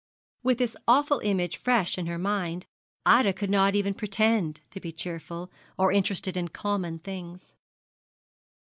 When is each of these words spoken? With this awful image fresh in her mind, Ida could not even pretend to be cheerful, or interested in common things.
With 0.41 0.57
this 0.57 0.75
awful 0.87 1.19
image 1.19 1.57
fresh 1.57 1.95
in 1.95 2.07
her 2.07 2.17
mind, 2.17 2.65
Ida 3.05 3.33
could 3.33 3.51
not 3.51 3.75
even 3.75 3.93
pretend 3.93 4.61
to 4.71 4.79
be 4.79 4.91
cheerful, 4.91 5.51
or 5.77 5.91
interested 5.91 6.35
in 6.35 6.47
common 6.47 6.97
things. 6.97 7.53